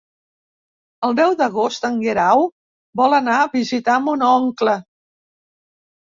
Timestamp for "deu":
1.19-1.35